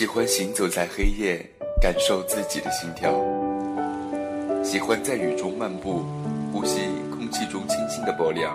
[0.00, 1.36] 喜欢行走在黑夜，
[1.78, 3.12] 感受自己的心跳；
[4.64, 6.02] 喜欢在雨中漫步，
[6.50, 6.80] 呼吸
[7.10, 8.50] 空气中清新的薄凉；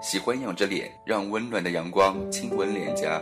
[0.00, 3.20] 喜欢仰着脸，让温暖的阳光亲吻脸颊，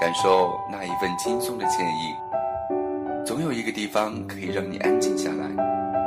[0.00, 3.22] 感受那一份轻松的惬意。
[3.24, 5.46] 总有一个地方可以让你安静下来。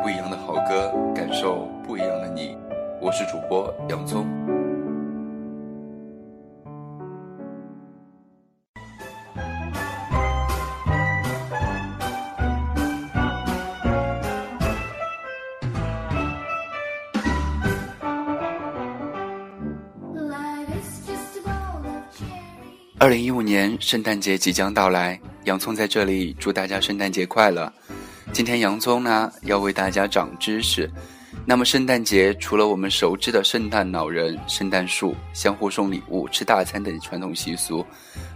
[0.04, 2.54] 不一样的好歌，感受不一样的你。
[3.02, 4.45] 我是主播洋葱。
[23.80, 27.72] 圣诞节即将到来，洋葱在这里祝大家圣诞节快乐。
[28.32, 30.90] 今天洋葱呢要为大家涨知识。
[31.46, 37.86] 那么圣诞节除了我们熟知的圣诞老人、圣诞树、相互送礼物、吃大餐等传统习俗，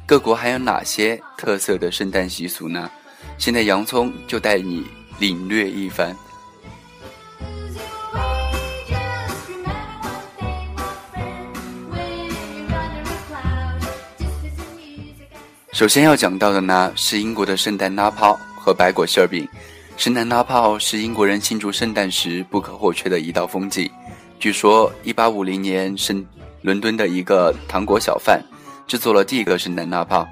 [0.06, 2.90] 各国还有哪些特色的圣诞习俗呢？
[3.38, 4.86] 现在洋葱就带你
[5.18, 6.16] 领略一番。
[15.80, 19.48] 首先要讲到的呢是英国的圣诞拉泡和白果馅饼。
[19.96, 23.90] 圣诞拉泡是英国人庆祝圣诞时不可或缺的一道风景。
[24.42, 26.22] 据说，1850年圣
[26.62, 28.44] 伦敦的一个糖果小贩
[28.88, 30.28] 制作了第一个圣诞拉泡。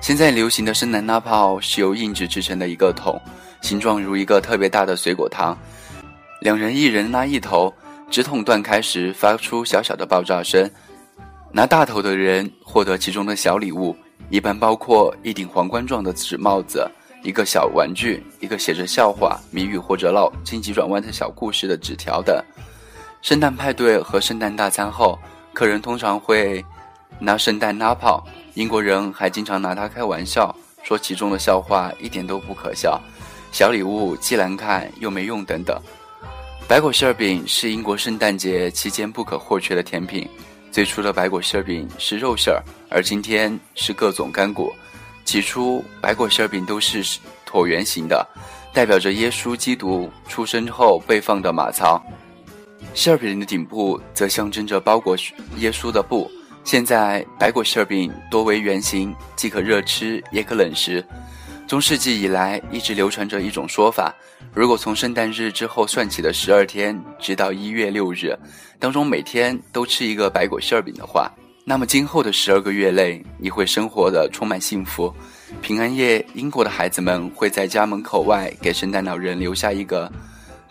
[0.00, 3.20] 现在流行的圣诞拉泡是由硬纸制成的一个桶，
[3.60, 5.54] 形状如一个特别大的水果糖。
[6.40, 7.70] 两人一人拉一头，
[8.10, 10.66] 纸筒断开时发出小小的爆炸声，
[11.52, 13.94] 拿大头的人获得其中的小礼物。
[14.30, 16.88] 一般包括一顶皇冠状的纸帽子、
[17.24, 22.40] 一个小玩具、一个写着笑话、谜语或者闹荆棘转弯的小故事的纸条等。
[23.22, 25.18] 圣诞派对和圣诞大餐后，
[25.52, 26.64] 客人通常会
[27.18, 28.24] 拿圣诞拉炮。
[28.54, 33.00] 英国人还经常拿它开玩笑，说其中的笑话一点都不可笑，
[33.50, 35.76] 小礼物既难看又没用等等。
[36.68, 40.28] 白果馅饼是英国圣诞节期间不可或缺的甜品。
[40.70, 44.72] 最初的白果馅饼是肉馅儿，而今天是各种干果。
[45.24, 47.02] 起初，白果馅饼都是
[47.46, 48.26] 椭圆形的，
[48.72, 52.00] 代表着耶稣基督出生后被放的马槽。
[52.94, 55.16] 馅饼的顶部则象征着包裹
[55.56, 56.30] 耶稣的布。
[56.62, 61.04] 现在，白果馅饼多为圆形，既可热吃，也可冷食。
[61.70, 64.12] 中世纪以来一直流传着一种说法：
[64.52, 68.36] 如果从圣诞日之后算起的十二天，直到一月六日，
[68.80, 71.30] 当中每天都吃一个白果馅饼的话，
[71.64, 75.14] 那么今后的十二个月内你会生活的充满幸福。
[75.62, 80.10] 平安夜，英国的孩子们会在家门口外给圣诞老人留下一个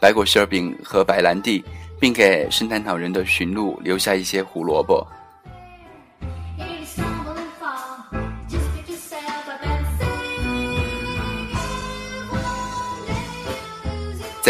[0.02, 1.64] 白果馅饼和白兰地，
[1.98, 5.02] 并给圣诞老人的驯鹿留下一些胡萝卜。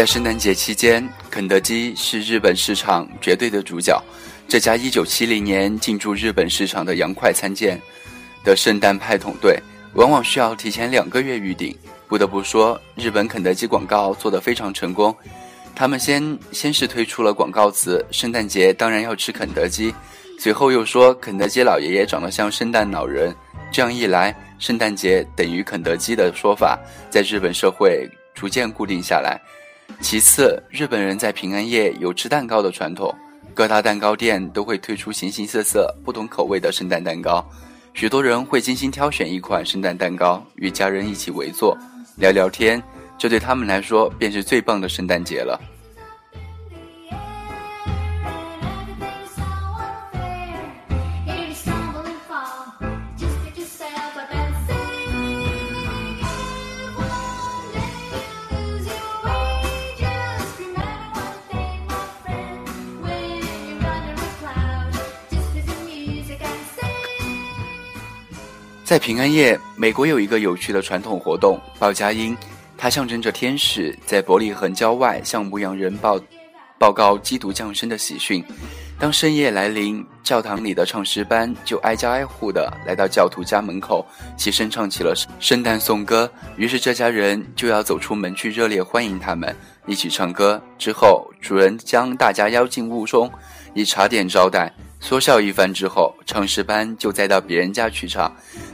[0.00, 4.02] 在圣诞节期间，肯德基是日本市场绝对的主角。
[4.48, 7.78] 这家1970年进驻日本市场的洋快餐店
[8.42, 9.60] 的圣诞派统队，
[9.92, 11.76] 往往需要提前两个月预订。
[12.08, 15.14] 不得不说，日本肯德基广告做得非常成功。
[15.76, 19.94] 他们先先是推出了广告词“圣诞节当然要吃肯德基”，
[20.40, 23.34] 随后又说“肯德基老爷爷长得像圣诞老人”。
[23.70, 26.78] 这样一来，“圣诞节等于肯德基”的说法
[27.10, 29.38] 在日本社会逐渐固定下来。
[29.98, 33.12] 其次，日本人在平安夜有吃蛋糕的传统，
[33.52, 37.44] 各大蛋糕店都会推出形形色色、不同口味的圣诞蛋糕。
[37.92, 41.76] 许多人会精心挑选一款圣诞蛋糕，与家人一起围坐
[42.16, 42.82] 聊聊天，
[43.18, 45.60] 这对他们来说便是最棒的圣诞节了。
[68.90, 72.36] 在平安夜，美国有一个有趣的传统活动——报佳音，
[72.76, 76.18] 它象征着天使在伯利恒郊外向牧羊人报
[76.76, 78.42] 报告基督降生的喜讯。
[78.98, 84.04] 当深夜来临，教堂里的唱诗班就挨家挨户的来到教徒家门口，
[84.36, 86.28] 齐声唱起了圣诞颂歌。
[86.56, 89.54] 于是这家人就要走出门去热烈欢迎他们，
[89.86, 90.60] 一起唱歌。
[90.76, 93.30] 之后，主人将大家邀进屋中，
[93.72, 94.68] 以茶点招待。
[95.00, 98.30] 缩笑一番之后，唱诗班就再到别人家去唱。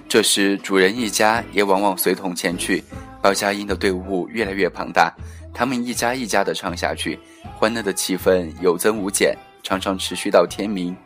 [0.09, 2.83] 这时，主人一家也往往随同前去，
[3.23, 5.11] 高佳音的队伍越来越庞大。
[5.55, 7.19] 他们一家一家的唱下去，
[7.55, 10.97] 欢乐的气氛有增无减，常常持续到天明。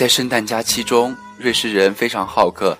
[0.00, 2.74] 在圣诞假期中，瑞士人非常好客，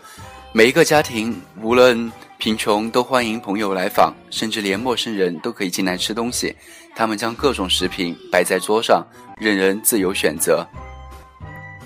[0.55, 6.57] 每一个家庭无论贫穷都欢迎朋友来访，甚至连陌生人都可以进来吃东西。
[6.97, 9.07] 他们将各种食品摆在桌上，
[9.39, 10.67] 任人自由选择。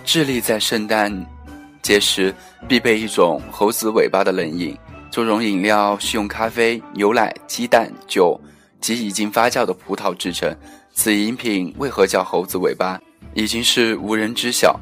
[0.04, 1.10] 智利在圣诞
[1.82, 2.32] 节时
[2.68, 4.78] 必备一种猴子尾巴的冷饮，
[5.10, 8.40] 这种饮料是用咖啡、牛奶、鸡蛋、酒
[8.80, 10.56] 及已经发酵的葡萄制成。
[10.92, 12.96] 此饮品为何叫猴子尾巴，
[13.34, 14.78] 已经是无人知晓。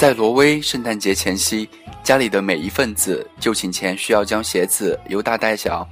[0.00, 1.68] 在挪威圣诞节前夕，
[2.02, 5.86] 家里的每一份子就寝前需要将鞋子由大带小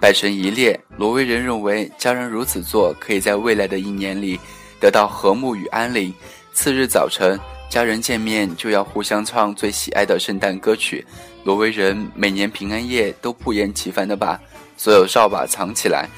[0.00, 0.78] 摆成一列。
[0.96, 4.38] 挪威人认为家人如此做可以在未来的一年里
[4.78, 6.14] 得到和睦与安宁。
[6.52, 7.36] 次日早晨，
[7.68, 11.04] 家人见面就要互相唱最喜爱的圣诞歌曲。
[11.42, 14.40] 挪威人每年平安夜都不厌其烦地把
[14.76, 16.08] 所有扫把藏起来，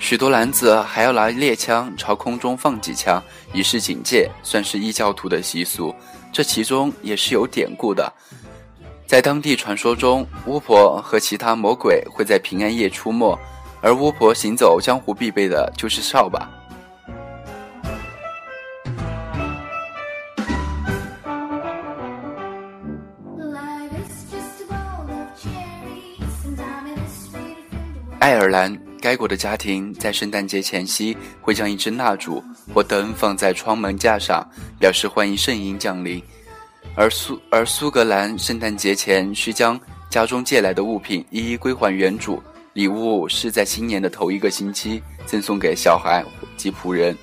[0.00, 3.22] 许多男子还要拿猎枪朝空中放几枪，
[3.52, 5.94] 以示警戒，算是异教徒的习俗。
[6.36, 8.12] 这其中也是有典故的，
[9.06, 13.34] 在当地传说中，巫婆和其他魔鬼会在平安夜出没，
[13.80, 16.46] 而巫婆行走江湖必备的就是扫把。
[28.18, 28.85] 爱尔兰。
[29.06, 32.42] 该国的家庭在圣诞节前夕会将一支蜡烛
[32.74, 34.44] 或灯放在窗门架上，
[34.80, 36.20] 表示欢迎圣婴降临。
[36.96, 39.80] 而苏而苏格兰圣诞节前需将
[40.10, 42.42] 家中借来的物品一一归还原主，
[42.72, 46.24] 礼物是在新年的头一个星期赠送给小孩
[46.56, 47.16] 及仆人。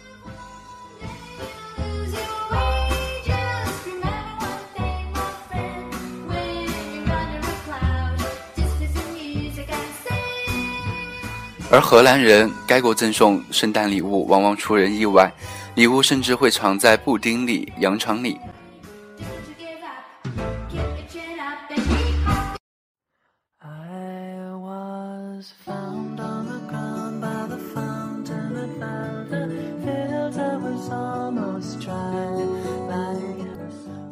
[11.73, 15.27] 而荷兰人，该国赠送圣诞礼物往往出人意外，
[15.73, 18.37] 礼物甚至会藏在布丁里、羊肠里。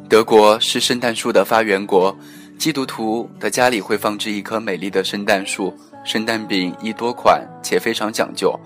[0.08, 2.14] 德国是圣诞树的发源国，
[2.58, 5.72] 基督徒的家里会放置一棵美丽的圣诞树。
[6.04, 8.58] 圣诞饼亦多款，且非常讲究。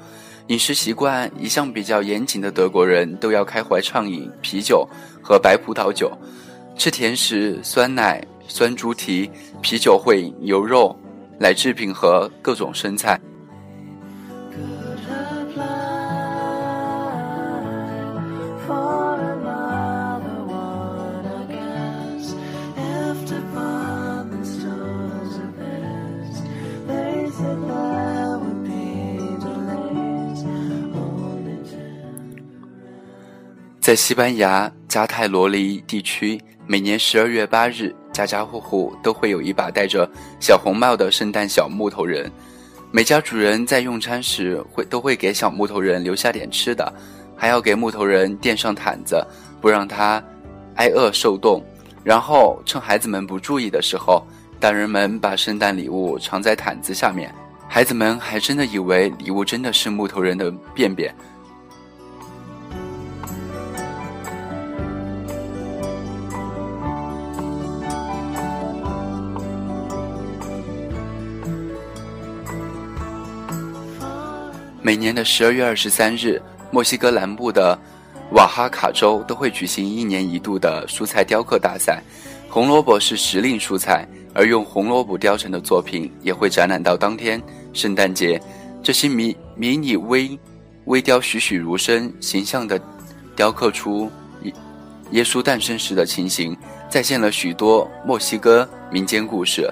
[0.49, 4.89] 饮食习惯一向比较严谨的德国人都要开怀畅饮啤酒
[5.23, 6.11] 和白葡萄酒，
[6.77, 9.29] 吃甜食、酸奶、酸猪蹄、
[9.61, 10.97] 啤酒烩牛肉、
[11.39, 13.21] 奶制品和各种生菜。
[33.87, 36.37] 在西班牙加泰罗尼地区，
[36.67, 40.11] 每年十二月八日，家家户户都会有一把戴着
[40.41, 42.29] 小红帽的圣诞小木头人。
[42.91, 46.93] 每家主人在用餐时会都会给小木头人留下点吃的，
[47.37, 49.25] 还要给木头人垫上毯子，
[49.61, 50.21] 不让他
[50.75, 51.63] 挨饿受冻。
[52.03, 54.21] 然后趁孩子们不注意的时候，
[54.59, 57.33] 大人们把圣诞礼物藏在毯子下面，
[57.69, 61.15] 孩子们还真的以为礼物真的是木头人的便便。
[74.87, 76.41] 每年的十二月二十三日，
[76.71, 77.77] 墨西哥南部的
[78.31, 82.01] 瓦哈卡州都会举行一年一度的蔬菜雕刻大赛。
[82.49, 88.41] 红萝卜是时令蔬菜，而用红萝卜雕成的作品也会展览到当天圣诞节。
[88.81, 90.39] 这些迷迷你微
[90.85, 92.81] 微雕栩栩如生，形象地
[93.35, 94.09] 雕刻出
[94.45, 94.53] 耶
[95.11, 96.57] 耶稣诞生时的情形，
[96.89, 99.69] 再现了许多墨西哥民间故事。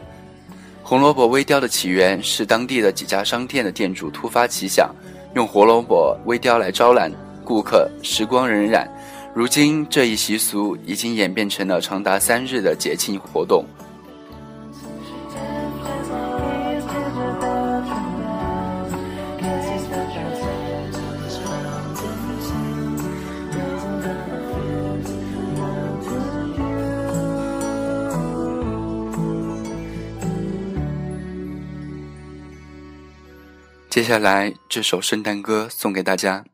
[0.86, 4.94] 红萝卜微雕的起源是当地的几家商店的店主突发奇想，
[5.34, 7.10] 用红萝卜微雕来招揽
[7.42, 7.90] 顾客。
[8.02, 8.86] 时光荏苒，
[9.34, 13.64] 如今这一习俗已经演变成了长达三日的节庆活动。
[34.04, 36.44] 接下来，这首圣诞歌送给大家。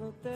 [0.00, 0.29] no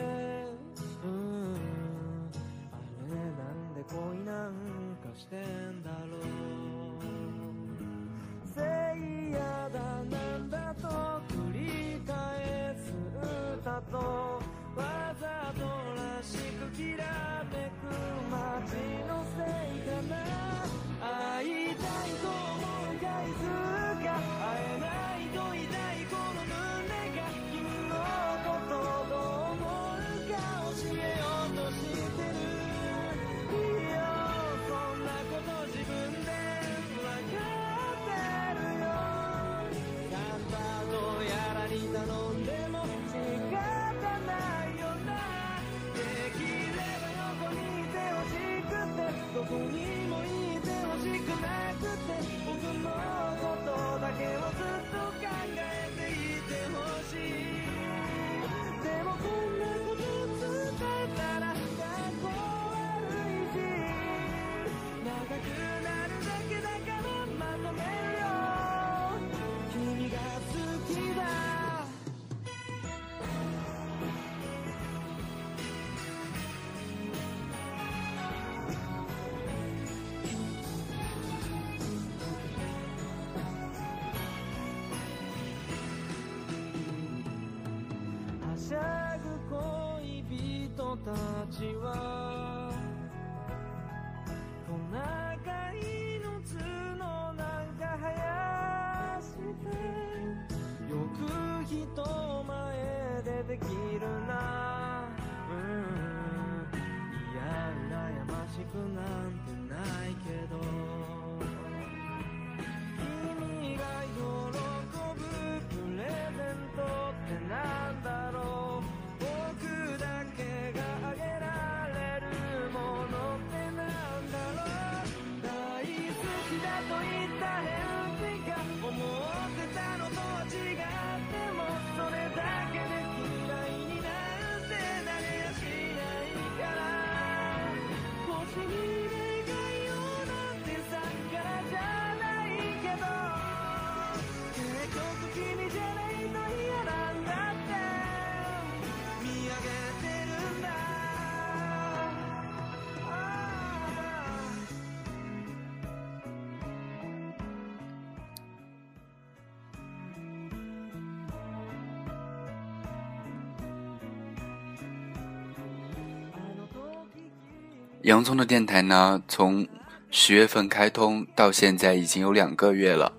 [168.05, 169.67] 洋葱的电台呢，从
[170.11, 173.11] 十月份开通到现在已经有两个月了，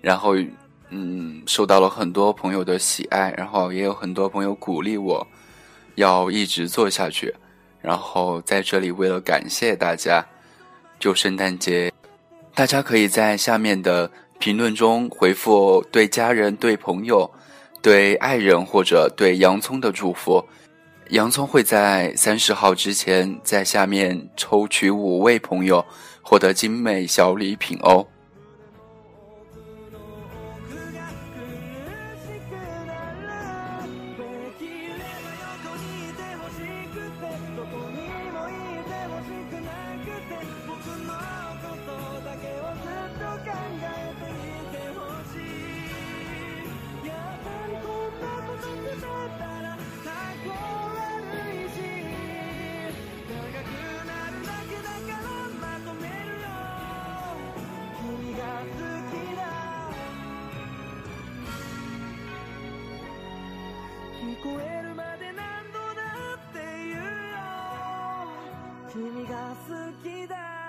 [0.00, 0.32] 然后，
[0.90, 5.24] 嗯，受到了很多朋友的喜爱，然后也有很多朋友鼓励我，
[5.94, 7.32] 要一直做下去。
[7.80, 10.20] 然后在这里，为了感谢大家，
[10.98, 11.92] 就圣诞节，
[12.56, 14.10] 大家可以在下面的
[14.40, 17.30] 评论中回复对家人、对朋友、
[17.80, 20.44] 对爱人或者对洋葱的祝福。
[21.10, 25.84] 洋葱会在三十号之前在下面抽取五位朋友，
[26.22, 28.06] 获得精美小礼品哦。
[68.94, 70.63] 君が好きだ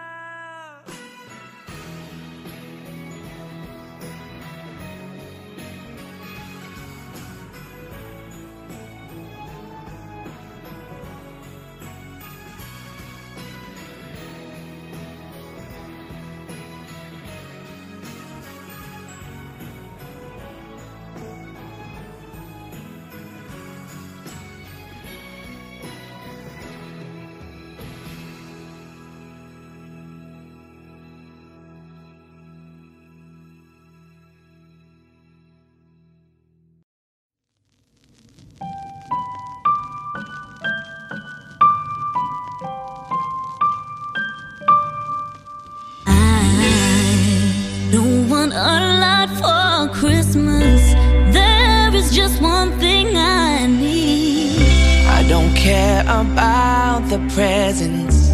[56.22, 58.32] about the presents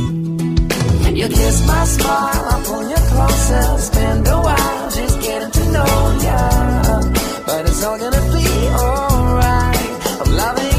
[1.21, 5.97] You kiss my smile, I pull you closer, spend a while just getting to know
[6.25, 7.03] ya.
[7.49, 8.47] But it's all gonna be
[8.83, 9.91] alright.
[10.23, 10.78] I'm loving.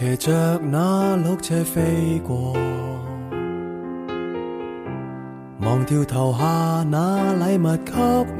[0.00, 2.54] 骑着那绿车飞过，
[5.60, 7.92] 忘掉投下那礼物给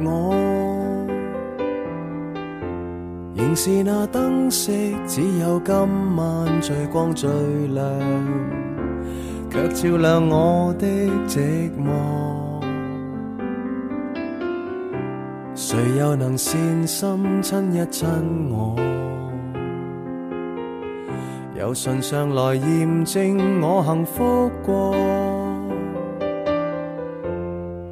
[0.03, 0.33] 我，
[3.35, 4.71] 仍是那灯色，
[5.05, 5.75] 只有今
[6.15, 7.29] 晚最光最
[7.75, 7.79] 亮，
[9.51, 10.87] 却照亮我的
[11.27, 12.59] 寂寞。
[15.53, 18.07] 谁又能善心亲一亲
[18.49, 19.00] 我？
[21.61, 24.95] 有信上来验证我幸福过，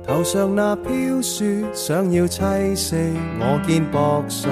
[0.03, 2.95] 头上那飘雪想要栖息
[3.39, 4.49] 我肩膊上，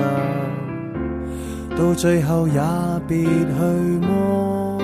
[1.75, 2.61] 到最后也
[3.07, 4.79] 别去摸。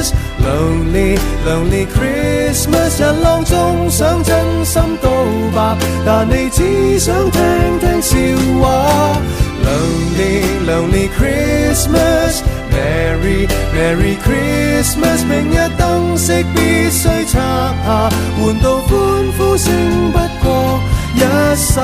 [0.00, 0.19] Christmas。
[0.44, 5.08] Lonely, lonely Christmas，人浪中想真心告
[5.54, 5.76] 白，
[6.06, 7.40] 但你只想听
[7.78, 8.16] 听笑
[8.60, 9.18] 话。
[9.62, 12.40] Lonely, lonely Christmas,
[12.72, 18.08] Merry, Merry Christmas，明日灯饰必须拆下，
[18.42, 18.98] 换到欢
[19.36, 19.70] 呼声
[20.10, 20.80] 不过
[21.16, 21.20] 一
[21.56, 21.82] 刹。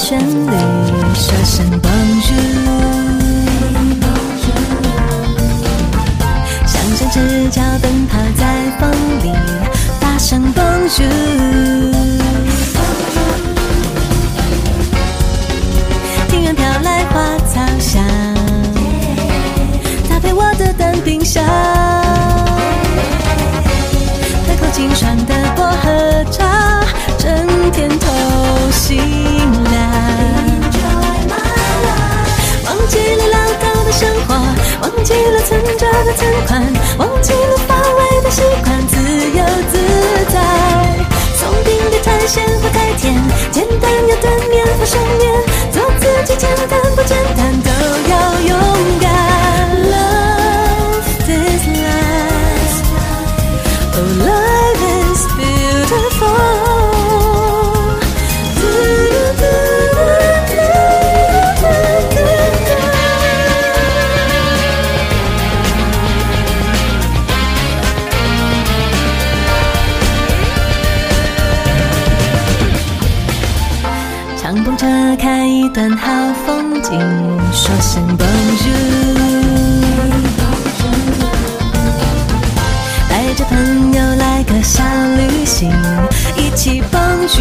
[0.08, 1.67] 旋律。
[86.58, 87.34] 一起帮助，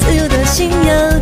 [0.00, 1.14] 自由的心要。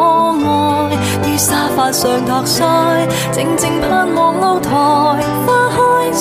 [0.45, 0.91] 爱。
[1.29, 2.63] 于沙发上托腮，
[3.33, 6.18] 静静盼望露台花开。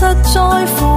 [0.00, 0.89] 实在。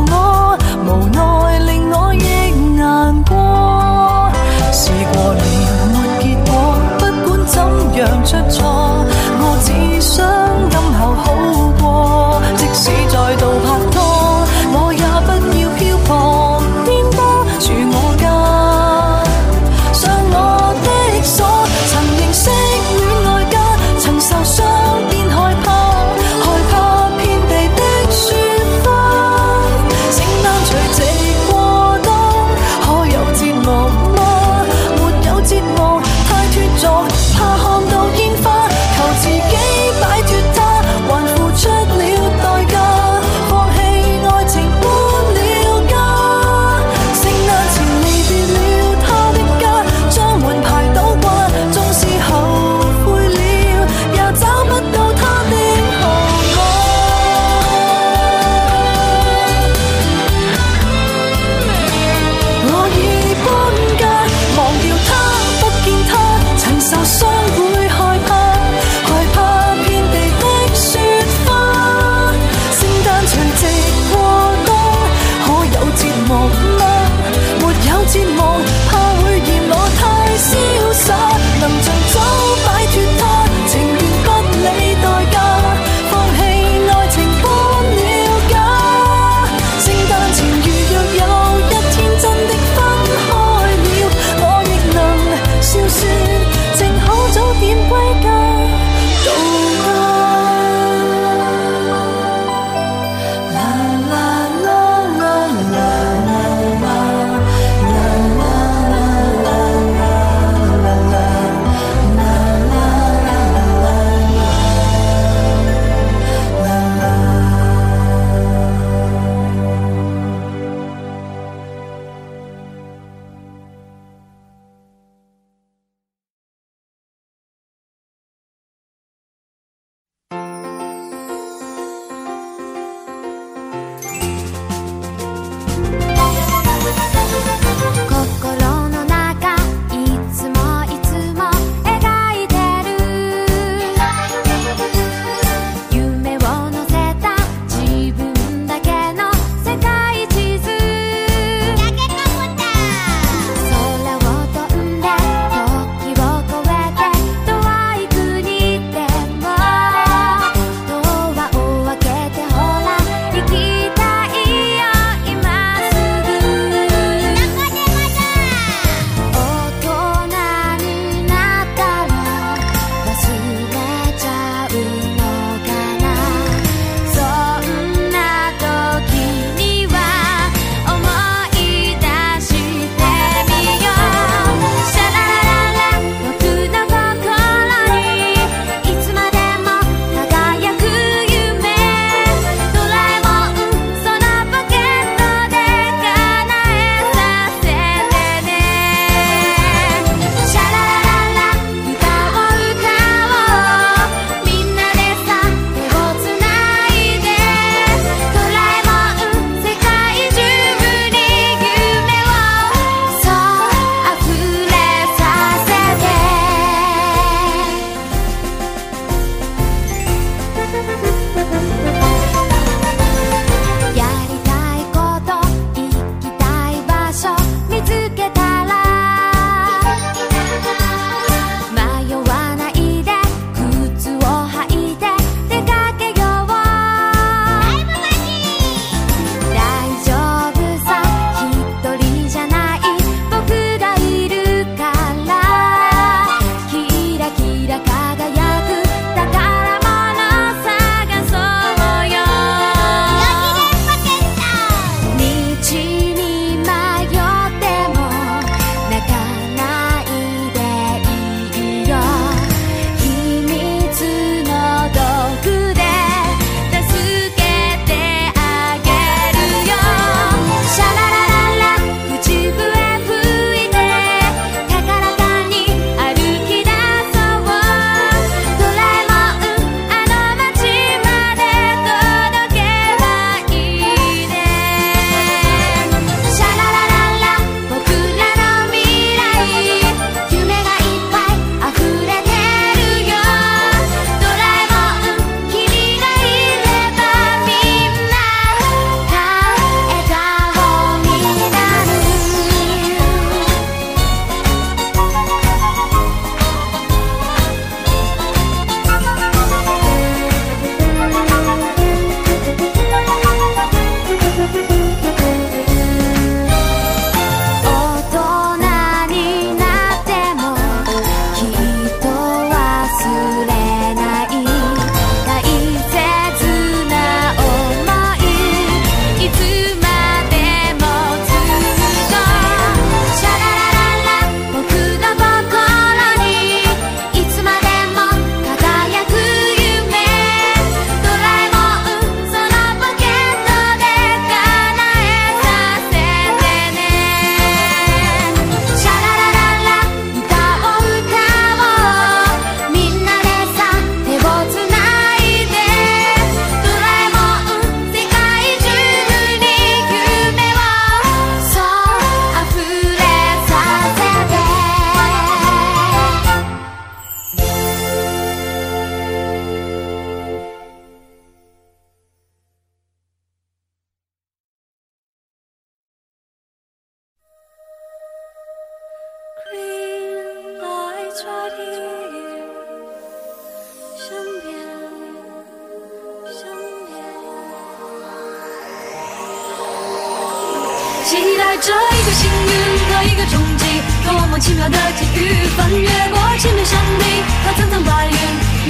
[391.04, 392.50] 期待着一个幸运
[392.88, 393.66] 和一个冲击，
[394.08, 395.34] 多么奇妙的际遇！
[395.58, 397.04] 翻越过千面山壁，
[397.46, 398.14] 和层层白云，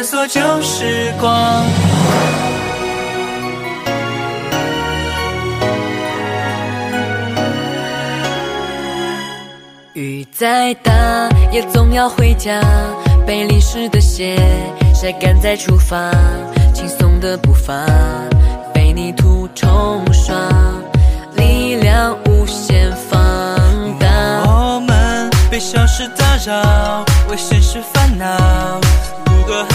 [0.00, 1.64] 穿梭旧时光，
[9.94, 10.92] 雨再大
[11.50, 12.60] 也总要回家。
[13.26, 14.36] 被淋湿的鞋，
[14.94, 16.12] 晒干再出发。
[16.72, 17.74] 轻松的步伐
[18.72, 19.68] 被泥土冲
[20.14, 20.36] 刷，
[21.34, 23.18] 力量无限放
[23.98, 24.06] 大。
[24.46, 28.26] 我们被小事打扰，为现实烦恼，
[29.24, 29.66] 不过。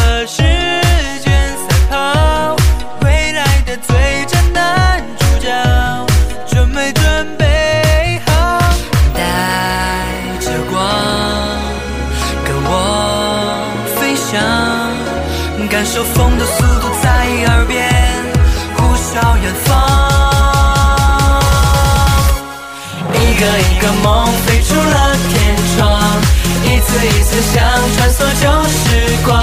[26.94, 27.64] 一次一次想
[27.96, 29.42] 穿梭旧时光，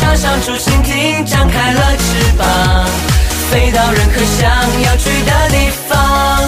[0.00, 2.84] 插上竹蜻蜓张开了翅膀，
[3.50, 6.38] 飞到任何想要去的地方。